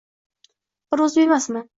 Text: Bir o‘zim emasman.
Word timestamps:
Bir 0.95 1.03
o‘zim 1.05 1.27
emasman. 1.27 1.69